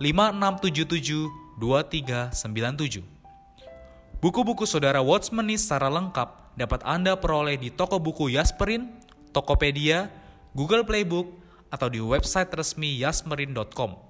5677 0.00 1.28
2397. 1.60 3.04
Buku-buku 4.24 4.64
saudara 4.64 5.04
Watchmeni 5.04 5.60
secara 5.60 5.92
lengkap 5.92 6.56
dapat 6.56 6.80
Anda 6.88 7.20
peroleh 7.20 7.60
di 7.60 7.68
toko 7.68 8.00
buku 8.00 8.32
Yasmerin, 8.32 8.88
Tokopedia, 9.36 10.08
Google 10.56 10.88
Playbook, 10.88 11.28
atau 11.68 11.92
di 11.92 12.00
website 12.00 12.48
resmi 12.48 12.96
yasmerin.com. 13.04 14.00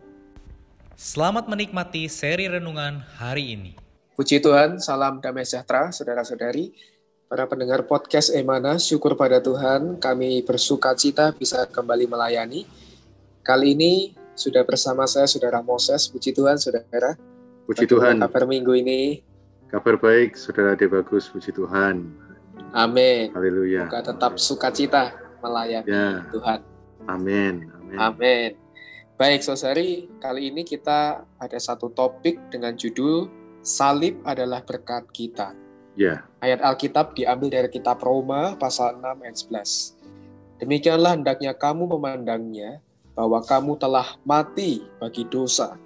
Selamat 0.94 1.50
menikmati 1.50 2.06
seri 2.06 2.46
renungan 2.46 3.02
hari 3.18 3.58
ini. 3.58 3.74
Puji 4.14 4.38
Tuhan, 4.38 4.78
salam 4.78 5.18
damai 5.18 5.42
sejahtera 5.42 5.90
saudara-saudari. 5.90 6.70
Para 7.26 7.46
pendengar 7.50 7.86
podcast 7.86 8.30
Emana, 8.30 8.78
syukur 8.78 9.18
pada 9.18 9.42
Tuhan 9.42 9.98
kami 9.98 10.42
bersuka 10.46 10.94
cita 10.94 11.34
bisa 11.34 11.66
kembali 11.66 12.06
melayani. 12.10 12.66
Kali 13.42 13.74
ini 13.78 14.19
sudah 14.34 14.62
bersama 14.64 15.06
saya 15.06 15.26
Saudara 15.26 15.60
Moses. 15.60 16.08
Puji 16.10 16.34
Tuhan, 16.34 16.56
Saudara. 16.56 17.16
Puji 17.66 17.84
Tuhan. 17.86 18.18
Kabar 18.18 18.44
minggu 18.46 18.72
ini? 18.74 19.22
Kabar 19.70 19.96
baik, 20.00 20.34
Saudara 20.34 20.74
De 20.74 20.90
Bagus. 20.90 21.30
Puji 21.30 21.54
Tuhan. 21.54 22.10
Amin. 22.70 23.34
Haleluya. 23.34 23.90
Semoga 23.90 24.00
tetap 24.14 24.32
sukacita 24.38 25.04
melayani 25.42 25.90
ya. 25.90 26.22
Tuhan. 26.30 26.60
Amin. 27.10 27.66
Amin. 27.74 27.98
Amin. 27.98 28.50
Baik, 29.20 29.44
saudari, 29.44 30.08
kali 30.16 30.48
ini 30.48 30.64
kita 30.64 31.28
ada 31.36 31.58
satu 31.60 31.92
topik 31.92 32.40
dengan 32.48 32.72
judul 32.72 33.28
Salib 33.60 34.16
adalah 34.24 34.64
berkat 34.64 35.04
kita. 35.12 35.52
Ya. 35.92 36.24
Ayat 36.40 36.64
Alkitab 36.64 37.12
diambil 37.12 37.52
dari 37.52 37.68
kitab 37.68 38.00
Roma 38.00 38.56
pasal 38.56 38.96
6 38.96 39.20
ayat 39.20 39.36
11. 40.56 40.64
Demikianlah 40.64 41.20
hendaknya 41.20 41.52
kamu 41.52 41.84
memandangnya 41.84 42.80
bahwa 43.20 43.44
kamu 43.44 43.76
telah 43.76 44.16
mati 44.24 44.80
bagi 44.96 45.28
dosa, 45.28 45.76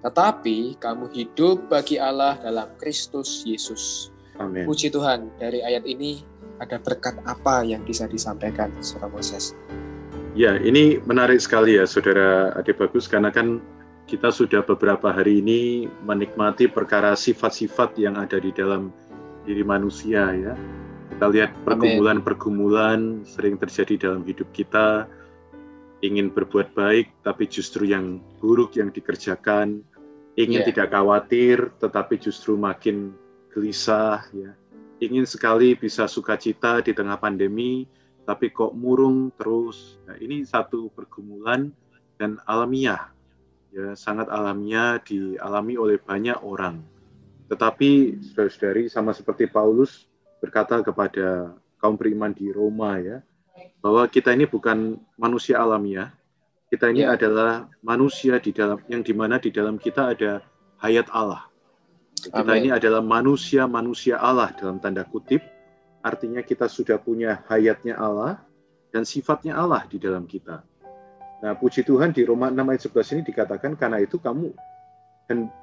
tetapi 0.00 0.80
kamu 0.80 1.12
hidup 1.12 1.68
bagi 1.68 2.00
Allah 2.00 2.40
dalam 2.40 2.72
Kristus 2.80 3.44
Yesus. 3.44 4.08
Amin. 4.40 4.64
Puji 4.64 4.88
Tuhan, 4.88 5.28
dari 5.36 5.60
ayat 5.60 5.84
ini 5.84 6.24
ada 6.56 6.80
berkat 6.80 7.20
apa 7.28 7.60
yang 7.68 7.84
bisa 7.84 8.08
disampaikan, 8.08 8.72
Saudara 8.80 9.12
Moses? 9.12 9.52
Ya, 10.32 10.56
ini 10.56 10.96
menarik 11.04 11.44
sekali 11.44 11.76
ya, 11.76 11.84
Saudara 11.84 12.56
Ade 12.56 12.72
Bagus, 12.72 13.04
karena 13.04 13.28
kan 13.28 13.60
kita 14.08 14.32
sudah 14.32 14.64
beberapa 14.64 15.12
hari 15.12 15.44
ini 15.44 15.84
menikmati 16.08 16.64
perkara 16.64 17.12
sifat-sifat 17.12 18.00
yang 18.00 18.16
ada 18.16 18.40
di 18.40 18.56
dalam 18.56 18.88
diri 19.44 19.60
manusia 19.68 20.32
ya. 20.32 20.56
Kita 21.12 21.28
lihat 21.28 21.52
pergumulan-pergumulan 21.68 23.28
sering 23.28 23.60
terjadi 23.60 24.08
dalam 24.08 24.24
hidup 24.24 24.48
kita, 24.56 25.04
ingin 26.00 26.32
berbuat 26.32 26.72
baik 26.72 27.12
tapi 27.24 27.48
justru 27.48 27.88
yang 27.88 28.20
buruk 28.40 28.76
yang 28.76 28.88
dikerjakan, 28.88 29.84
ingin 30.36 30.60
yeah. 30.64 30.68
tidak 30.68 30.88
khawatir 30.92 31.72
tetapi 31.80 32.16
justru 32.16 32.56
makin 32.56 33.12
gelisah 33.52 34.24
ya. 34.32 34.52
Ingin 35.00 35.24
sekali 35.24 35.72
bisa 35.76 36.04
sukacita 36.04 36.84
di 36.84 36.92
tengah 36.92 37.16
pandemi 37.16 37.88
tapi 38.28 38.52
kok 38.52 38.76
murung 38.76 39.32
terus. 39.34 39.96
Nah, 40.04 40.16
ini 40.20 40.44
satu 40.44 40.92
pergumulan 40.92 41.72
dan 42.20 42.36
alamiah. 42.44 43.08
Ya, 43.70 43.94
sangat 43.94 44.28
alamiah 44.28 44.98
dialami 45.00 45.78
oleh 45.78 45.96
banyak 45.96 46.36
orang. 46.42 46.82
Tetapi 47.48 48.18
saudara-saudari 48.22 48.86
sama 48.90 49.10
seperti 49.14 49.46
Paulus 49.50 50.06
berkata 50.38 50.82
kepada 50.82 51.54
kaum 51.80 51.96
beriman 51.96 52.30
di 52.30 52.52
Roma 52.52 53.00
ya, 53.00 53.24
bahwa 53.80 54.04
kita 54.08 54.32
ini 54.36 54.44
bukan 54.44 55.00
manusia 55.16 55.60
alamiah, 55.60 56.12
kita 56.70 56.92
ini 56.92 57.02
ya. 57.02 57.16
adalah 57.18 57.66
manusia 57.82 58.38
di 58.38 58.54
dalam 58.54 58.78
yang 58.86 59.02
di 59.02 59.10
mana 59.10 59.40
di 59.42 59.50
dalam 59.50 59.80
kita 59.80 60.14
ada 60.14 60.44
hayat 60.78 61.10
Allah. 61.10 61.48
Kita 62.20 62.44
Amen. 62.44 62.60
ini 62.62 62.70
adalah 62.70 63.00
manusia-manusia 63.00 64.20
Allah 64.20 64.52
dalam 64.52 64.76
tanda 64.78 65.02
kutip, 65.08 65.40
artinya 66.04 66.44
kita 66.44 66.68
sudah 66.68 67.00
punya 67.00 67.40
hayatnya 67.48 67.96
Allah 67.96 68.44
dan 68.92 69.08
sifatnya 69.08 69.56
Allah 69.56 69.88
di 69.88 69.96
dalam 69.96 70.28
kita. 70.28 70.60
Nah, 71.40 71.56
puji 71.56 71.80
Tuhan 71.88 72.12
di 72.12 72.20
Roma 72.28 72.52
6 72.52 72.60
ayat 72.60 72.82
11 72.84 73.14
ini 73.16 73.22
dikatakan 73.32 73.72
karena 73.80 73.96
itu 74.04 74.20
kamu 74.20 74.52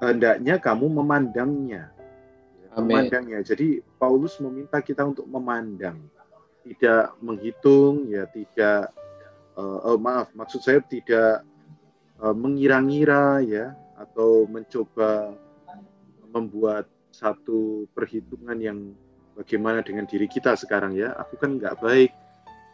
hendaknya 0.01 0.57
kamu 0.57 0.85
memandangnya. 0.89 1.94
Amen. 2.73 2.89
Memandangnya. 2.89 3.45
Jadi 3.45 3.85
Paulus 4.01 4.41
meminta 4.41 4.81
kita 4.81 5.05
untuk 5.05 5.29
memandang, 5.29 6.01
tidak 6.73 7.16
menghitung, 7.23 8.07
ya 8.11 8.28
tidak 8.31 8.91
uh, 9.55 9.94
oh, 9.94 10.00
maaf, 10.00 10.31
maksud 10.35 10.59
saya 10.59 10.79
tidak 10.83 11.44
uh, 12.19 12.35
mengira-ngira 12.35 13.41
ya 13.44 13.66
atau 13.97 14.45
mencoba 14.45 15.33
membuat 16.29 16.85
satu 17.09 17.89
perhitungan 17.97 18.57
yang 18.61 18.78
bagaimana 19.33 19.81
dengan 19.81 20.05
diri 20.05 20.29
kita 20.29 20.53
sekarang 20.53 20.94
ya. 20.94 21.16
Aku 21.17 21.39
kan 21.39 21.57
nggak 21.57 21.79
baik, 21.81 22.11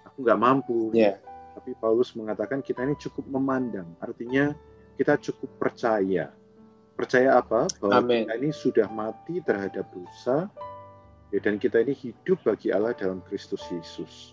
aku 0.09 0.17
nggak 0.25 0.41
mampu. 0.41 0.91
Yeah. 0.91 1.21
Tapi 1.53 1.77
Paulus 1.77 2.11
mengatakan 2.17 2.65
kita 2.65 2.81
ini 2.81 2.97
cukup 2.97 3.29
memandang, 3.29 3.87
artinya 4.01 4.51
kita 4.97 5.21
cukup 5.21 5.53
percaya 5.61 6.33
percaya 6.93 7.41
apa 7.41 7.65
bahwa 7.81 8.05
Amen. 8.05 8.25
kita 8.25 8.33
ini 8.37 8.49
sudah 8.53 8.87
mati 8.87 9.41
terhadap 9.41 9.89
dosa 9.89 10.47
ya, 11.33 11.41
dan 11.41 11.57
kita 11.57 11.81
ini 11.81 11.97
hidup 11.97 12.45
bagi 12.45 12.69
Allah 12.69 12.93
dalam 12.93 13.25
Kristus 13.25 13.65
Yesus. 13.73 14.31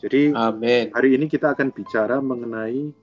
Jadi 0.00 0.32
Amen. 0.32 0.88
hari 0.96 1.18
ini 1.20 1.28
kita 1.28 1.52
akan 1.52 1.68
bicara 1.74 2.22
mengenai 2.24 2.94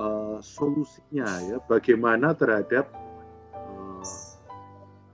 uh, 0.00 0.42
solusinya 0.42 1.28
ya 1.46 1.56
bagaimana 1.68 2.34
terhadap 2.34 2.90
uh, 3.54 4.02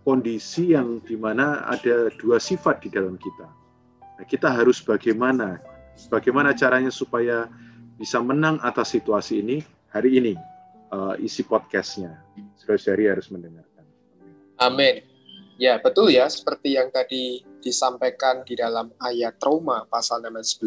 kondisi 0.07 0.73
yang 0.73 1.03
di 1.05 1.19
mana 1.19 1.67
ada 1.69 2.09
dua 2.17 2.41
sifat 2.41 2.87
di 2.87 2.89
dalam 2.89 3.21
kita. 3.21 3.47
Nah, 4.17 4.25
kita 4.25 4.49
harus 4.49 4.81
bagaimana 4.81 5.61
bagaimana 6.09 6.57
caranya 6.57 6.95
supaya 6.95 7.51
bisa 8.01 8.23
menang 8.23 8.57
atas 8.63 8.95
situasi 8.95 9.43
ini 9.43 9.57
hari 9.91 10.17
ini 10.17 10.35
uh, 10.95 11.19
isi 11.19 11.43
podcastnya. 11.43 12.23
Saudari 12.55 13.11
harus 13.11 13.29
mendengarkan. 13.35 13.85
Amin. 14.63 15.03
Ya, 15.57 15.81
betul 15.81 16.13
ya. 16.13 16.29
Seperti 16.29 16.77
yang 16.77 16.93
tadi 16.93 17.41
disampaikan 17.67 18.47
di 18.47 18.55
dalam 18.55 18.95
ayat 19.03 19.43
Roma 19.43 19.83
pasal 19.91 20.23
11, 20.23 20.63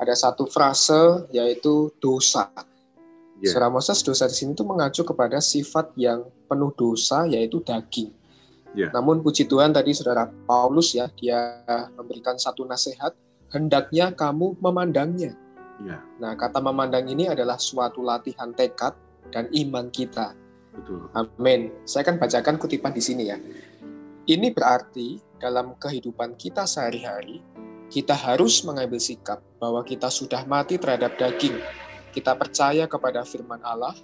ada 0.00 0.14
satu 0.16 0.48
frase 0.48 1.28
yaitu 1.28 1.92
dosa. 2.00 2.48
Yeah. 3.38 3.52
Surah 3.52 3.68
Moses 3.68 4.00
dosa 4.00 4.24
di 4.24 4.34
sini 4.34 4.56
itu 4.56 4.64
mengacu 4.64 5.04
kepada 5.04 5.38
sifat 5.38 5.92
yang 6.00 6.24
penuh 6.48 6.72
dosa 6.72 7.28
yaitu 7.28 7.60
daging. 7.60 8.10
Yeah. 8.72 8.90
Namun 8.96 9.20
puji 9.20 9.44
Tuhan 9.44 9.76
tadi 9.76 9.92
saudara 9.92 10.26
Paulus 10.48 10.96
ya 10.96 11.12
dia 11.12 11.62
memberikan 11.92 12.40
satu 12.40 12.64
nasihat 12.64 13.12
hendaknya 13.52 14.16
kamu 14.16 14.56
memandangnya. 14.58 15.36
Yeah. 15.84 16.02
Nah 16.18 16.34
kata 16.34 16.58
memandang 16.58 17.06
ini 17.06 17.28
adalah 17.28 17.60
suatu 17.60 18.00
latihan 18.02 18.50
tekad 18.56 18.96
dan 19.28 19.46
iman 19.52 19.92
kita. 19.92 20.34
Betul. 20.78 21.10
Amin. 21.14 21.74
Saya 21.86 22.06
akan 22.06 22.22
bacakan 22.22 22.54
kutipan 22.58 22.94
di 22.94 23.02
sini 23.02 23.30
ya. 23.30 23.38
Ini 24.28 24.52
berarti 24.52 25.16
dalam 25.40 25.72
kehidupan 25.80 26.36
kita 26.36 26.68
sehari-hari, 26.68 27.40
kita 27.88 28.12
harus 28.12 28.60
mengambil 28.60 29.00
sikap 29.00 29.40
bahwa 29.56 29.80
kita 29.80 30.12
sudah 30.12 30.44
mati 30.44 30.76
terhadap 30.76 31.16
daging. 31.16 31.56
Kita 32.12 32.36
percaya 32.36 32.84
kepada 32.84 33.24
firman 33.24 33.64
Allah, 33.64 33.96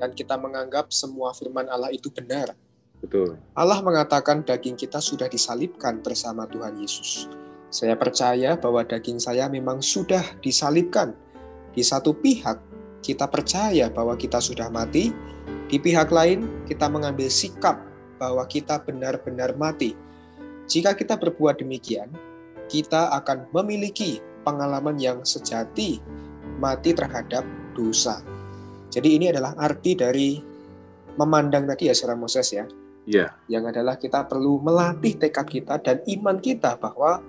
dan 0.00 0.16
kita 0.16 0.40
menganggap 0.40 0.88
semua 0.88 1.36
firman 1.36 1.68
Allah 1.68 1.92
itu 1.92 2.08
benar. 2.08 2.56
Betul. 3.04 3.36
Allah 3.52 3.84
mengatakan 3.84 4.40
daging 4.40 4.72
kita 4.72 5.04
sudah 5.04 5.28
disalibkan 5.28 6.00
bersama 6.00 6.48
Tuhan 6.48 6.80
Yesus. 6.80 7.28
Saya 7.68 7.92
percaya 7.92 8.56
bahwa 8.56 8.80
daging 8.88 9.20
saya 9.20 9.52
memang 9.52 9.84
sudah 9.84 10.24
disalibkan. 10.40 11.12
Di 11.76 11.84
satu 11.84 12.16
pihak, 12.16 12.56
kita 13.04 13.28
percaya 13.28 13.92
bahwa 13.92 14.16
kita 14.16 14.40
sudah 14.40 14.72
mati. 14.72 15.12
Di 15.68 15.76
pihak 15.76 16.08
lain, 16.08 16.64
kita 16.64 16.88
mengambil 16.88 17.28
sikap 17.28 17.87
bahwa 18.18 18.44
kita 18.44 18.82
benar-benar 18.82 19.54
mati. 19.54 19.94
Jika 20.68 20.92
kita 20.92 21.16
berbuat 21.16 21.64
demikian, 21.64 22.12
kita 22.68 23.08
akan 23.16 23.48
memiliki 23.56 24.20
pengalaman 24.44 25.00
yang 25.00 25.24
sejati 25.24 26.02
mati 26.60 26.92
terhadap 26.92 27.46
dosa. 27.72 28.20
Jadi 28.92 29.16
ini 29.16 29.32
adalah 29.32 29.56
arti 29.56 29.96
dari 29.96 30.36
memandang 31.16 31.64
tadi 31.64 31.88
ya 31.88 31.94
Saudara 31.96 32.18
Moses 32.18 32.48
ya. 32.52 32.66
Iya. 33.08 33.32
Yang 33.48 33.64
adalah 33.72 33.96
kita 33.96 34.28
perlu 34.28 34.60
melatih 34.60 35.16
tekad 35.16 35.48
kita 35.48 35.80
dan 35.80 36.04
iman 36.04 36.36
kita 36.36 36.76
bahwa 36.76 37.24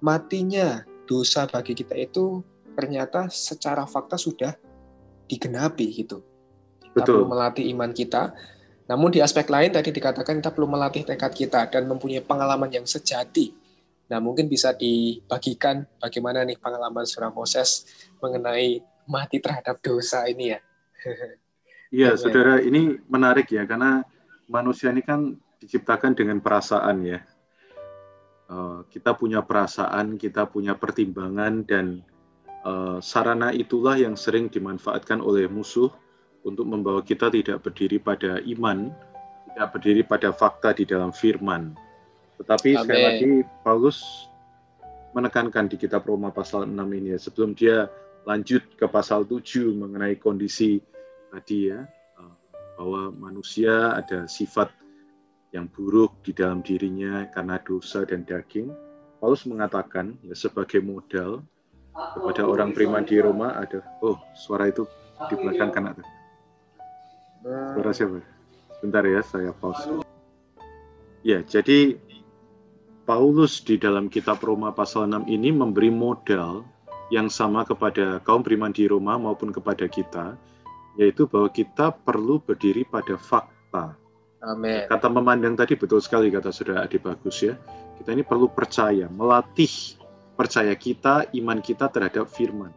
matinya 0.00 0.80
dosa 1.04 1.44
bagi 1.44 1.76
kita 1.76 1.92
itu 1.94 2.40
ternyata 2.72 3.28
secara 3.28 3.84
fakta 3.84 4.16
sudah 4.16 4.56
digenapi 5.28 5.86
gitu. 5.92 6.24
Kita 6.80 7.04
Betul. 7.04 7.24
perlu 7.24 7.26
melatih 7.28 7.64
iman 7.76 7.92
kita. 7.92 8.32
Namun 8.92 9.08
di 9.08 9.24
aspek 9.24 9.48
lain 9.48 9.72
tadi 9.72 9.88
dikatakan 9.88 10.44
kita 10.44 10.52
perlu 10.52 10.68
melatih 10.68 11.08
tekad 11.08 11.32
kita 11.32 11.64
dan 11.72 11.88
mempunyai 11.88 12.20
pengalaman 12.20 12.68
yang 12.68 12.84
sejati. 12.84 13.56
Nah 14.12 14.20
mungkin 14.20 14.52
bisa 14.52 14.76
dibagikan 14.76 15.88
bagaimana 15.96 16.44
nih 16.44 16.60
pengalaman 16.60 17.08
Surah 17.08 17.32
Moses 17.32 17.88
mengenai 18.20 18.84
mati 19.08 19.40
terhadap 19.40 19.80
dosa 19.80 20.28
ini 20.28 20.52
ya. 20.52 20.60
Iya, 21.92 22.16
saudara, 22.16 22.56
ini 22.64 22.96
menarik 23.04 23.52
ya, 23.52 23.68
karena 23.68 24.00
manusia 24.48 24.88
ini 24.88 25.04
kan 25.04 25.36
diciptakan 25.60 26.16
dengan 26.16 26.40
perasaan 26.40 27.04
ya. 27.04 27.20
Eh, 28.48 28.78
kita 28.88 29.12
punya 29.12 29.44
perasaan, 29.44 30.16
kita 30.16 30.48
punya 30.48 30.72
pertimbangan, 30.72 31.68
dan 31.68 32.00
eh, 32.64 32.96
sarana 33.04 33.52
itulah 33.52 34.00
yang 34.00 34.16
sering 34.16 34.48
dimanfaatkan 34.48 35.20
oleh 35.20 35.44
musuh 35.52 35.92
untuk 36.42 36.66
membawa 36.66 37.00
kita 37.02 37.30
tidak 37.30 37.62
berdiri 37.62 38.02
pada 38.02 38.42
iman, 38.42 38.90
tidak 39.52 39.68
berdiri 39.74 40.02
pada 40.02 40.30
fakta 40.34 40.74
di 40.74 40.84
dalam 40.86 41.14
firman. 41.14 41.74
Tetapi 42.42 42.74
sekali 42.74 42.98
Amin. 42.98 43.08
lagi 43.08 43.32
Paulus 43.62 44.28
menekankan 45.14 45.70
di 45.70 45.76
kitab 45.78 46.08
Roma 46.08 46.34
pasal 46.34 46.66
6 46.66 46.74
ini 46.98 47.14
ya, 47.14 47.18
sebelum 47.20 47.54
dia 47.54 47.86
lanjut 48.26 48.64
ke 48.74 48.86
pasal 48.90 49.28
7 49.28 49.70
mengenai 49.76 50.18
kondisi 50.18 50.82
tadi 51.30 51.70
ya, 51.70 51.86
bahwa 52.76 53.14
manusia 53.14 53.94
ada 53.94 54.26
sifat 54.26 54.72
yang 55.52 55.68
buruk 55.68 56.24
di 56.24 56.32
dalam 56.32 56.64
dirinya 56.64 57.28
karena 57.30 57.60
dosa 57.60 58.02
dan 58.08 58.24
daging. 58.24 58.72
Paulus 59.20 59.46
mengatakan 59.46 60.18
ya 60.26 60.34
sebagai 60.34 60.82
modal 60.82 61.44
kepada 61.92 62.42
orang 62.42 62.72
beriman 62.72 63.04
di 63.04 63.20
Roma 63.20 63.54
ada 63.54 63.84
oh 64.02 64.18
suara 64.34 64.66
itu 64.66 64.88
di 65.30 65.38
belakang 65.38 65.70
kanan. 65.70 65.94
Suara 67.42 67.90
siapa? 67.90 68.22
Bentar 68.82 69.02
ya 69.06 69.22
saya 69.26 69.50
pause. 69.50 70.02
Ya, 71.22 71.42
jadi 71.42 71.98
Paulus 73.02 73.62
di 73.62 73.78
dalam 73.78 74.06
kitab 74.06 74.42
Roma 74.42 74.70
pasal 74.70 75.10
6 75.10 75.26
ini 75.26 75.50
memberi 75.50 75.90
modal 75.90 76.62
yang 77.10 77.26
sama 77.26 77.66
kepada 77.66 78.22
kaum 78.22 78.46
beriman 78.46 78.70
di 78.70 78.86
Roma 78.86 79.18
maupun 79.18 79.50
kepada 79.50 79.86
kita, 79.90 80.38
yaitu 80.98 81.26
bahwa 81.26 81.50
kita 81.50 81.90
perlu 81.92 82.38
berdiri 82.42 82.86
pada 82.86 83.18
fakta. 83.18 83.98
Amin. 84.42 84.86
Kata 84.90 85.06
memandang 85.06 85.54
tadi 85.54 85.78
betul 85.78 86.02
sekali 86.02 86.30
kata 86.30 86.50
Saudara 86.50 86.86
Adi 86.86 86.98
Bagus 86.98 87.42
ya. 87.42 87.54
Kita 87.98 88.10
ini 88.10 88.26
perlu 88.26 88.50
percaya, 88.50 89.06
melatih 89.06 89.98
percaya 90.34 90.74
kita, 90.74 91.30
iman 91.38 91.58
kita 91.62 91.86
terhadap 91.86 92.26
firman. 92.26 92.74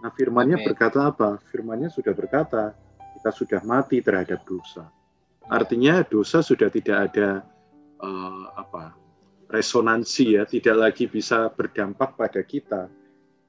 Nah 0.00 0.08
firmannya 0.12 0.56
Amin. 0.60 0.66
berkata 0.68 1.12
apa? 1.12 1.36
Firmannya 1.52 1.92
sudah 1.92 2.16
berkata, 2.16 2.72
kita 3.22 3.30
sudah 3.30 3.62
mati 3.62 4.02
terhadap 4.02 4.42
dosa. 4.42 4.90
Artinya 5.46 6.02
dosa 6.02 6.42
sudah 6.42 6.66
tidak 6.66 7.14
ada 7.14 7.46
eh, 8.02 8.44
apa 8.58 8.98
resonansi 9.46 10.34
ya, 10.34 10.42
tidak 10.42 10.74
lagi 10.74 11.06
bisa 11.06 11.46
berdampak 11.54 12.18
pada 12.18 12.42
kita. 12.42 12.90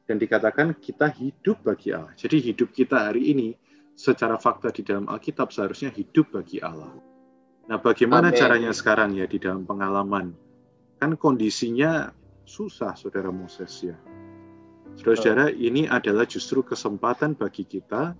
Dan 0.05 0.21
dikatakan 0.21 0.77
kita 0.77 1.09
hidup 1.09 1.65
bagi 1.65 1.89
Allah. 1.89 2.13
Jadi 2.13 2.53
hidup 2.53 2.69
kita 2.69 3.09
hari 3.09 3.33
ini 3.33 3.57
secara 3.97 4.37
fakta 4.37 4.69
di 4.69 4.85
dalam 4.85 5.09
Alkitab 5.09 5.49
seharusnya 5.49 5.89
hidup 5.89 6.37
bagi 6.37 6.61
Allah. 6.61 6.93
Nah, 7.65 7.79
bagaimana 7.81 8.29
Amin. 8.29 8.37
caranya 8.37 8.71
sekarang 8.75 9.17
ya 9.17 9.25
di 9.25 9.41
dalam 9.41 9.65
pengalaman? 9.65 10.37
Kan 11.01 11.17
kondisinya 11.17 12.13
susah, 12.45 12.93
Saudara 12.93 13.33
Moses 13.33 13.73
ya. 13.81 13.97
Saudara-saudara, 14.99 15.49
ini 15.55 15.89
adalah 15.89 16.27
justru 16.29 16.61
kesempatan 16.61 17.33
bagi 17.33 17.65
kita 17.65 18.13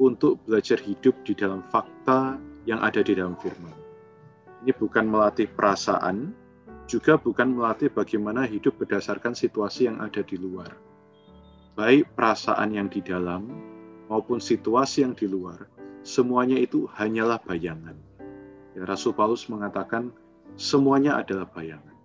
untuk 0.00 0.40
belajar 0.48 0.80
hidup 0.80 1.12
di 1.28 1.36
dalam 1.36 1.60
fakta 1.68 2.40
yang 2.64 2.80
ada 2.80 3.04
di 3.04 3.12
dalam 3.12 3.36
firman. 3.36 3.76
Ini 4.64 4.72
bukan 4.80 5.04
melatih 5.04 5.46
perasaan, 5.52 6.32
juga 6.88 7.20
bukan 7.20 7.52
melatih 7.52 7.92
bagaimana 7.92 8.48
hidup 8.48 8.80
berdasarkan 8.80 9.36
situasi 9.36 9.92
yang 9.92 10.00
ada 10.00 10.24
di 10.24 10.40
luar. 10.40 10.72
Baik 11.76 12.08
perasaan 12.16 12.74
yang 12.74 12.88
di 12.88 13.04
dalam 13.04 13.46
maupun 14.08 14.40
situasi 14.40 15.04
yang 15.04 15.14
di 15.14 15.28
luar, 15.28 15.68
semuanya 16.02 16.56
itu 16.56 16.88
hanyalah 16.96 17.38
bayangan. 17.44 17.94
Ya, 18.74 18.82
Rasul 18.88 19.12
Paulus 19.12 19.46
mengatakan 19.46 20.10
semuanya 20.56 21.20
adalah 21.20 21.46
bayangan. 21.46 21.96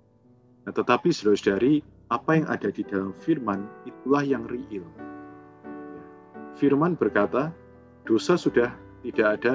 Nah, 0.67 0.73
tetapi 0.75 1.09
saudara-saudari, 1.11 1.81
apa 2.13 2.31
yang 2.37 2.47
ada 2.47 2.69
di 2.69 2.85
dalam 2.85 3.11
firman 3.17 3.65
itulah 3.89 4.21
yang 4.21 4.45
real. 4.45 4.85
Ya. 5.65 6.03
Firman 6.57 6.93
berkata, 6.93 7.53
dosa 8.05 8.37
sudah 8.37 8.71
tidak 9.01 9.27
ada 9.41 9.53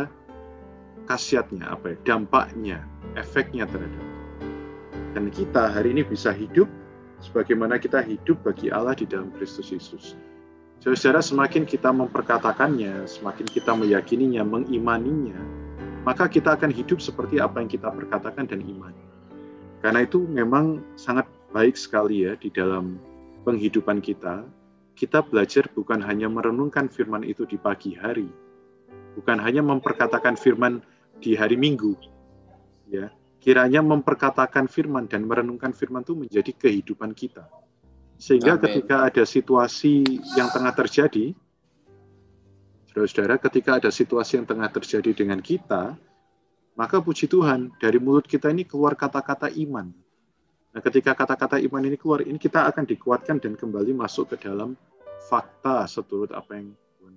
khasiatnya, 1.06 1.70
apa 1.70 1.94
ya, 1.94 1.96
dampaknya, 2.06 2.78
efeknya 3.18 3.66
terhadap. 3.66 4.06
Dan 5.14 5.26
kita 5.34 5.74
hari 5.74 5.90
ini 5.90 6.06
bisa 6.06 6.30
hidup 6.30 6.70
sebagaimana 7.18 7.82
kita 7.82 8.02
hidup 8.06 8.38
bagi 8.46 8.70
Allah 8.70 8.94
di 8.94 9.06
dalam 9.06 9.34
Kristus 9.34 9.74
Yesus. 9.74 10.14
Saudara, 10.80 11.20
semakin 11.20 11.68
kita 11.68 11.92
memperkatakannya, 11.92 13.04
semakin 13.04 13.44
kita 13.44 13.76
meyakininya, 13.76 14.40
mengimaninya, 14.46 15.36
maka 16.08 16.24
kita 16.24 16.56
akan 16.56 16.72
hidup 16.72 17.04
seperti 17.04 17.36
apa 17.36 17.60
yang 17.60 17.68
kita 17.68 17.92
perkatakan 17.92 18.48
dan 18.48 18.64
imani. 18.64 19.04
Karena 19.84 20.04
itu 20.04 20.24
memang 20.24 20.80
sangat 20.96 21.28
baik 21.52 21.76
sekali 21.76 22.24
ya 22.24 22.32
di 22.38 22.48
dalam 22.48 22.96
penghidupan 23.44 24.00
kita, 24.00 24.46
kita 25.00 25.24
belajar 25.24 25.64
bukan 25.72 26.04
hanya 26.04 26.28
merenungkan 26.28 26.92
firman 26.92 27.24
itu 27.24 27.48
di 27.48 27.56
pagi 27.56 27.96
hari, 27.96 28.28
bukan 29.16 29.40
hanya 29.40 29.64
memperkatakan 29.64 30.36
firman 30.36 30.84
di 31.24 31.32
hari 31.32 31.56
Minggu, 31.56 31.96
ya. 32.84 33.08
Kiranya 33.40 33.80
memperkatakan 33.80 34.68
firman 34.68 35.08
dan 35.08 35.24
merenungkan 35.24 35.72
firman 35.72 36.04
itu 36.04 36.12
menjadi 36.12 36.52
kehidupan 36.52 37.16
kita. 37.16 37.48
Sehingga 38.20 38.60
Amin. 38.60 38.68
ketika 38.68 39.08
ada 39.08 39.24
situasi 39.24 40.04
yang 40.36 40.52
tengah 40.52 40.76
terjadi, 40.76 41.32
saudara-saudara, 42.92 43.40
ketika 43.40 43.80
ada 43.80 43.88
situasi 43.88 44.36
yang 44.36 44.44
tengah 44.44 44.68
terjadi 44.68 45.16
dengan 45.16 45.40
kita, 45.40 45.96
maka 46.76 47.00
puji 47.00 47.32
Tuhan, 47.32 47.72
dari 47.80 47.96
mulut 47.96 48.28
kita 48.28 48.52
ini 48.52 48.68
keluar 48.68 48.92
kata-kata 48.92 49.48
iman. 49.64 49.88
Nah, 50.70 50.80
ketika 50.80 51.18
kata-kata 51.18 51.58
iman 51.66 51.82
ini 51.82 51.98
keluar, 51.98 52.22
ini 52.22 52.38
kita 52.38 52.70
akan 52.70 52.86
dikuatkan 52.86 53.42
dan 53.42 53.58
kembali 53.58 53.90
masuk 53.90 54.34
ke 54.34 54.46
dalam 54.46 54.78
fakta 55.26 55.82
seturut 55.90 56.30
apa 56.30 56.62
yang 56.62 56.70
Tuhan 56.98 57.14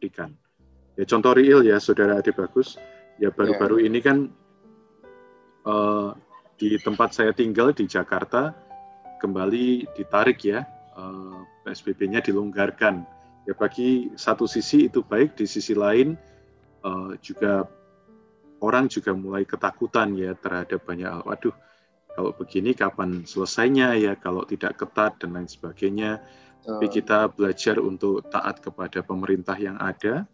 berikan. 0.00 0.30
Ya, 0.96 1.04
contoh 1.04 1.36
real 1.36 1.60
ya, 1.60 1.76
saudara 1.76 2.16
Ade 2.16 2.32
Bagus. 2.32 2.80
Ya, 3.20 3.28
baru-baru 3.28 3.84
ini 3.84 4.00
kan 4.00 4.32
eh, 5.68 6.10
di 6.56 6.80
tempat 6.80 7.12
saya 7.12 7.36
tinggal 7.36 7.76
di 7.76 7.84
Jakarta, 7.84 8.56
kembali 9.20 9.92
ditarik 9.92 10.40
ya, 10.40 10.64
eh, 10.96 11.38
PSBB-nya 11.68 12.24
dilonggarkan. 12.24 13.04
Ya, 13.44 13.52
bagi 13.52 14.08
satu 14.16 14.48
sisi 14.48 14.88
itu 14.88 15.04
baik, 15.04 15.36
di 15.36 15.44
sisi 15.44 15.76
lain 15.76 16.16
eh, 16.80 17.12
juga 17.20 17.68
orang 18.64 18.88
juga 18.88 19.12
mulai 19.12 19.44
ketakutan 19.44 20.16
ya 20.16 20.32
terhadap 20.32 20.80
banyak 20.80 21.08
hal. 21.12 21.22
Waduh, 21.28 21.52
kalau 22.16 22.32
begini 22.32 22.72
kapan 22.72 23.28
selesainya 23.28 23.92
ya 24.00 24.16
kalau 24.16 24.48
tidak 24.48 24.80
ketat 24.80 25.20
dan 25.20 25.36
lain 25.36 25.46
sebagainya. 25.46 26.24
Tapi 26.66 26.90
kita 26.90 27.30
belajar 27.30 27.78
untuk 27.78 28.26
taat 28.26 28.58
kepada 28.58 28.98
pemerintah 28.98 29.54
yang 29.54 29.78
ada. 29.78 30.26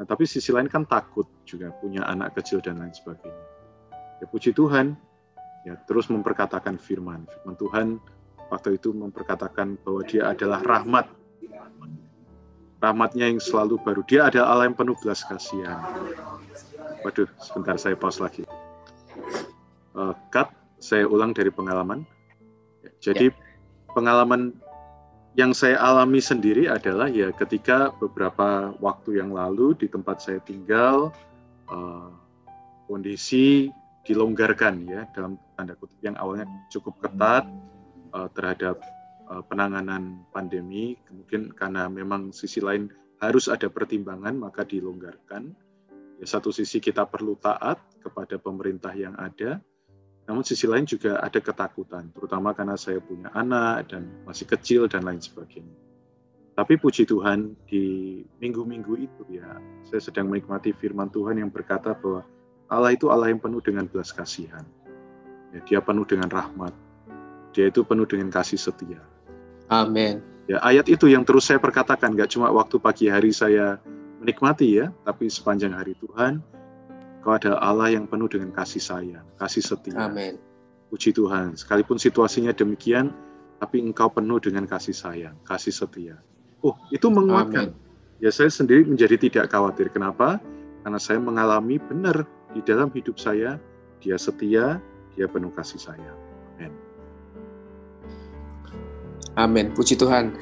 Nah, 0.00 0.06
tapi 0.08 0.24
sisi 0.24 0.48
lain 0.48 0.64
kan 0.64 0.88
takut 0.88 1.28
juga 1.44 1.68
punya 1.76 2.08
anak 2.08 2.40
kecil 2.40 2.64
dan 2.64 2.80
lain 2.80 2.94
sebagainya. 2.94 3.44
Ya 4.22 4.26
puji 4.32 4.56
Tuhan, 4.56 4.96
ya 5.68 5.76
terus 5.84 6.08
memperkatakan 6.08 6.80
firman. 6.80 7.28
Firman 7.28 7.56
Tuhan 7.60 7.86
waktu 8.48 8.80
itu 8.80 8.96
memperkatakan 8.96 9.76
bahwa 9.84 10.00
dia 10.08 10.32
adalah 10.32 10.64
rahmat. 10.64 11.04
rahmatnya 12.78 13.26
yang 13.28 13.42
selalu 13.42 13.76
baru. 13.82 14.06
Dia 14.06 14.30
adalah 14.30 14.54
Allah 14.54 14.64
yang 14.70 14.78
penuh 14.78 14.94
belas 15.02 15.26
kasihan. 15.26 15.82
Waduh, 17.02 17.28
sebentar 17.42 17.74
saya 17.76 17.98
pause 17.98 18.22
lagi. 18.22 18.46
Uh, 19.98 20.14
cut, 20.30 20.48
saya 20.78 21.04
ulang 21.06 21.34
dari 21.34 21.50
pengalaman. 21.50 22.06
Jadi 23.02 23.30
ya. 23.30 23.36
pengalaman 23.94 24.54
yang 25.38 25.54
saya 25.54 25.78
alami 25.78 26.18
sendiri 26.18 26.66
adalah 26.66 27.06
ya 27.06 27.30
ketika 27.30 27.94
beberapa 28.02 28.74
waktu 28.82 29.22
yang 29.22 29.30
lalu 29.30 29.70
di 29.78 29.86
tempat 29.86 30.18
saya 30.18 30.42
tinggal 30.42 31.14
uh, 31.70 32.10
kondisi 32.90 33.70
dilonggarkan 34.02 34.88
ya 34.88 35.06
dalam 35.14 35.38
tanda 35.54 35.78
kutip 35.78 36.00
yang 36.02 36.18
awalnya 36.18 36.48
cukup 36.74 36.98
ketat 36.98 37.46
uh, 38.16 38.26
terhadap 38.34 38.82
uh, 39.30 39.44
penanganan 39.46 40.26
pandemi 40.34 40.98
kemudian 41.06 41.54
karena 41.54 41.86
memang 41.86 42.34
sisi 42.34 42.58
lain 42.58 42.90
harus 43.22 43.46
ada 43.46 43.70
pertimbangan 43.70 44.34
maka 44.34 44.66
dilonggarkan 44.66 45.54
ya 46.18 46.26
satu 46.26 46.50
sisi 46.50 46.82
kita 46.82 47.06
perlu 47.06 47.38
taat 47.38 47.78
kepada 48.02 48.42
pemerintah 48.42 48.90
yang 48.96 49.14
ada 49.14 49.62
namun 50.28 50.44
sisi 50.44 50.68
lain 50.68 50.84
juga 50.84 51.16
ada 51.24 51.40
ketakutan, 51.40 52.12
terutama 52.12 52.52
karena 52.52 52.76
saya 52.76 53.00
punya 53.00 53.32
anak 53.32 53.88
dan 53.88 54.04
masih 54.28 54.44
kecil 54.44 54.84
dan 54.84 55.08
lain 55.08 55.24
sebagainya. 55.24 55.72
Tapi 56.52 56.76
puji 56.76 57.08
Tuhan 57.08 57.56
di 57.64 58.18
minggu-minggu 58.36 58.92
itu 59.00 59.22
ya, 59.32 59.56
saya 59.88 60.04
sedang 60.04 60.28
menikmati 60.28 60.76
firman 60.76 61.08
Tuhan 61.08 61.40
yang 61.40 61.48
berkata 61.48 61.96
bahwa 61.96 62.28
Allah 62.68 62.92
itu 62.92 63.08
Allah 63.08 63.32
yang 63.32 63.40
penuh 63.40 63.64
dengan 63.64 63.88
belas 63.88 64.12
kasihan. 64.12 64.68
Ya, 65.56 65.64
dia 65.64 65.80
penuh 65.80 66.04
dengan 66.04 66.28
rahmat. 66.28 66.76
Dia 67.56 67.72
itu 67.72 67.80
penuh 67.80 68.04
dengan 68.04 68.28
kasih 68.28 68.60
setia. 68.60 69.00
Amin. 69.72 70.20
Ya, 70.44 70.60
ayat 70.60 70.92
itu 70.92 71.08
yang 71.08 71.24
terus 71.24 71.48
saya 71.48 71.56
perkatakan, 71.56 72.12
gak 72.12 72.36
cuma 72.36 72.52
waktu 72.52 72.76
pagi 72.76 73.08
hari 73.08 73.32
saya 73.32 73.80
menikmati 74.20 74.82
ya, 74.82 74.92
tapi 75.08 75.32
sepanjang 75.32 75.72
hari 75.72 75.96
Tuhan, 75.96 76.44
Kau 77.22 77.34
adalah 77.34 77.58
Allah 77.60 77.98
yang 77.98 78.06
penuh 78.06 78.30
dengan 78.30 78.54
kasih 78.54 78.78
sayang, 78.78 79.26
kasih 79.42 79.62
setia. 79.64 80.06
Amin. 80.06 80.38
Puji 80.88 81.12
Tuhan, 81.12 81.58
sekalipun 81.58 82.00
situasinya 82.00 82.54
demikian, 82.54 83.12
tapi 83.58 83.82
Engkau 83.82 84.08
penuh 84.08 84.38
dengan 84.38 84.64
kasih 84.64 84.94
sayang, 84.94 85.34
kasih 85.44 85.74
setia. 85.74 86.16
Oh, 86.62 86.78
itu 86.94 87.10
menguatkan. 87.10 87.74
Amin. 87.74 87.86
Ya, 88.18 88.30
saya 88.34 88.50
sendiri 88.50 88.86
menjadi 88.86 89.14
tidak 89.18 89.50
khawatir. 89.50 89.90
Kenapa? 89.94 90.42
Karena 90.82 90.98
saya 90.98 91.18
mengalami 91.22 91.78
benar 91.78 92.26
di 92.54 92.62
dalam 92.62 92.90
hidup 92.94 93.18
saya, 93.18 93.58
dia 94.02 94.18
setia, 94.18 94.78
dia 95.14 95.26
penuh 95.26 95.50
kasih 95.54 95.78
sayang. 95.78 96.18
Amin. 96.56 96.72
Amin. 99.38 99.66
Puji 99.74 99.98
Tuhan. 99.98 100.34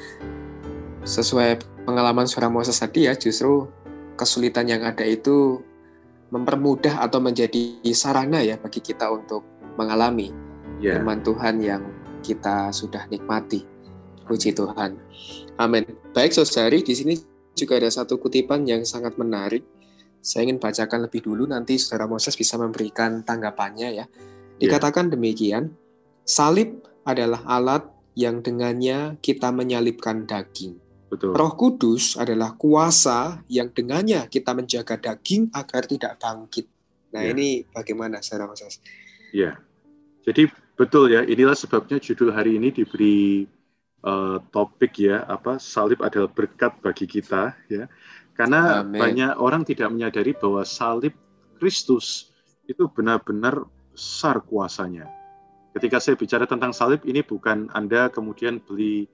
Sesuai 1.06 1.62
pengalaman 1.84 2.26
seorang 2.26 2.52
Moses 2.52 2.76
tadi 2.80 3.08
ya, 3.08 3.14
justru 3.14 3.68
kesulitan 4.16 4.66
yang 4.66 4.82
ada 4.82 5.04
itu 5.04 5.60
mempermudah 6.30 7.02
atau 7.02 7.22
menjadi 7.22 7.78
sarana 7.94 8.42
ya 8.42 8.58
bagi 8.58 8.82
kita 8.82 9.06
untuk 9.10 9.46
mengalami 9.78 10.34
yeah. 10.82 10.98
firman 10.98 11.22
Tuhan 11.22 11.62
yang 11.62 11.82
kita 12.24 12.74
sudah 12.74 13.06
nikmati. 13.06 13.62
Puji 14.26 14.58
Tuhan. 14.58 14.98
Amin. 15.54 15.86
Baik 16.10 16.34
saudari, 16.34 16.82
di 16.82 16.98
sini 16.98 17.14
juga 17.54 17.78
ada 17.78 17.86
satu 17.86 18.18
kutipan 18.18 18.66
yang 18.66 18.82
sangat 18.82 19.14
menarik. 19.14 19.62
Saya 20.18 20.50
ingin 20.50 20.58
bacakan 20.58 21.06
lebih 21.06 21.22
dulu, 21.22 21.46
nanti 21.46 21.78
saudara 21.78 22.10
Moses 22.10 22.34
bisa 22.34 22.58
memberikan 22.58 23.22
tanggapannya 23.22 23.88
ya. 23.94 24.06
Iya. 24.58 24.58
Dikatakan 24.58 25.06
yeah. 25.06 25.12
demikian, 25.14 25.64
salib 26.26 26.82
adalah 27.06 27.46
alat 27.46 27.86
yang 28.18 28.42
dengannya 28.42 29.22
kita 29.22 29.54
menyalibkan 29.54 30.26
daging. 30.26 30.82
Betul. 31.06 31.38
Roh 31.38 31.52
Kudus 31.54 32.18
adalah 32.18 32.58
kuasa 32.58 33.38
yang 33.46 33.70
dengannya 33.70 34.26
kita 34.26 34.50
menjaga 34.52 34.98
daging 34.98 35.54
agar 35.54 35.86
tidak 35.86 36.18
bangkit. 36.18 36.66
Nah 37.14 37.22
ya. 37.22 37.30
ini 37.30 37.62
bagaimana 37.70 38.18
secara 38.18 38.50
Mas? 38.50 38.82
Ya, 39.30 39.62
jadi 40.26 40.50
betul 40.74 41.14
ya. 41.14 41.22
Inilah 41.22 41.54
sebabnya 41.54 42.02
judul 42.02 42.34
hari 42.34 42.58
ini 42.58 42.74
diberi 42.74 43.46
uh, 44.02 44.42
topik 44.50 44.98
ya 44.98 45.22
apa 45.30 45.62
salib 45.62 46.02
adalah 46.02 46.26
berkat 46.26 46.74
bagi 46.82 47.06
kita 47.06 47.54
ya. 47.70 47.86
Karena 48.36 48.84
Amen. 48.84 49.00
banyak 49.00 49.32
orang 49.38 49.62
tidak 49.64 49.88
menyadari 49.94 50.36
bahwa 50.36 50.66
salib 50.66 51.14
Kristus 51.56 52.34
itu 52.68 52.90
benar-benar 52.90 53.64
besar 53.94 54.44
kuasanya. 54.44 55.08
Ketika 55.72 56.02
saya 56.02 56.18
bicara 56.20 56.44
tentang 56.44 56.76
salib 56.76 57.00
ini 57.08 57.24
bukan 57.24 57.72
Anda 57.72 58.12
kemudian 58.12 58.60
beli 58.60 59.08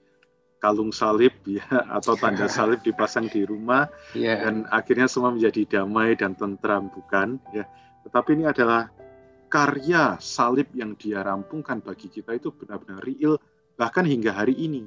kalung 0.63 0.95
salib 0.95 1.35
ya 1.43 1.67
atau 1.99 2.15
tanda 2.15 2.47
salib 2.47 2.79
dipasang 2.87 3.27
di 3.27 3.43
rumah 3.43 3.91
yeah. 4.15 4.39
dan 4.47 4.63
akhirnya 4.71 5.11
semua 5.11 5.35
menjadi 5.35 5.67
damai 5.67 6.15
dan 6.15 6.39
tentram 6.39 6.87
bukan 6.87 7.43
ya 7.51 7.67
tetapi 8.07 8.39
ini 8.39 8.47
adalah 8.47 8.87
karya 9.51 10.17
salib 10.23 10.71
yang 10.71 10.95
dia 10.95 11.27
rampungkan 11.27 11.83
bagi 11.83 12.07
kita 12.07 12.39
itu 12.39 12.55
benar-benar 12.55 13.03
real 13.03 13.43
bahkan 13.75 14.07
hingga 14.07 14.31
hari 14.31 14.55
ini 14.55 14.87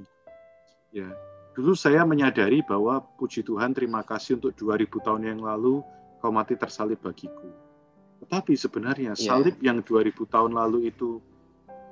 ya 0.96 1.12
dulu 1.51 1.75
saya 1.75 2.08
menyadari 2.08 2.63
bahwa 2.63 3.03
puji 3.20 3.44
Tuhan 3.44 3.75
terima 3.75 4.00
kasih 4.08 4.39
untuk 4.39 4.55
2000 4.55 4.88
tahun 5.03 5.22
yang 5.27 5.44
lalu 5.44 5.84
kau 6.24 6.32
mati 6.32 6.55
tersalib 6.55 7.03
bagiku 7.03 7.51
tetapi 8.24 8.55
sebenarnya 8.55 9.12
yeah. 9.12 9.27
salib 9.27 9.60
yang 9.60 9.84
2000 9.84 10.24
tahun 10.24 10.55
lalu 10.55 10.88
itu 10.88 11.20